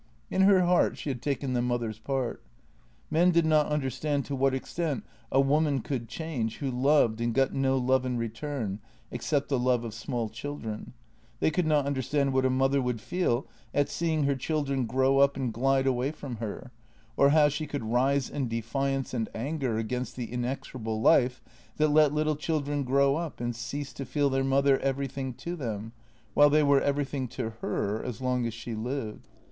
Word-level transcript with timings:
In 0.31 0.41
her 0.41 0.61
heart 0.65 0.97
she 0.97 1.11
had 1.11 1.21
taken 1.21 1.53
the 1.53 1.61
mother's 1.61 1.99
part. 1.99 2.41
Men 3.11 3.29
did 3.29 3.45
not 3.45 3.67
understand 3.67 4.25
to 4.25 4.35
what 4.35 4.55
extent 4.55 5.03
a 5.31 5.39
woman 5.39 5.79
could 5.81 6.07
change 6.09 6.57
who 6.57 6.71
loved 6.71 7.21
and 7.21 7.35
got 7.35 7.53
no 7.53 7.77
love 7.77 8.03
in 8.03 8.17
return 8.17 8.79
except 9.11 9.47
the 9.47 9.59
love 9.59 9.83
of 9.83 9.93
small 9.93 10.27
children; 10.27 10.93
they 11.39 11.51
could 11.51 11.67
not 11.67 11.85
understand 11.85 12.33
what 12.33 12.45
a 12.45 12.49
mother 12.49 12.81
would 12.81 12.99
feel 12.99 13.45
at 13.75 13.89
seeing 13.89 14.23
her 14.23 14.33
children 14.35 14.87
grow 14.87 15.19
up 15.19 15.37
and 15.37 15.53
glide 15.53 15.85
away 15.85 16.11
from 16.11 16.37
her, 16.37 16.71
or 17.15 17.29
how 17.29 17.47
she 17.47 17.67
could 17.67 17.83
rise 17.85 18.27
in 18.27 18.47
defiance 18.47 19.13
and 19.13 19.29
anger 19.35 19.77
against 19.77 20.15
the 20.15 20.31
inexorable 20.33 20.99
life 20.99 21.43
that 21.77 21.89
let 21.89 22.11
little 22.11 22.35
children 22.35 22.83
grow 22.83 23.17
up 23.17 23.39
and 23.39 23.55
cease 23.55 23.93
to 23.93 24.03
feel 24.03 24.31
their 24.31 24.43
mother 24.43 24.79
everything 24.79 25.31
to 25.31 25.55
them, 25.55 25.93
while 26.33 26.49
they 26.49 26.63
were 26.63 26.81
everything 26.81 27.27
to 27.27 27.51
her 27.61 28.03
as 28.03 28.19
long 28.19 28.47
as 28.47 28.53
she 28.55 28.73
lived. 28.73 29.27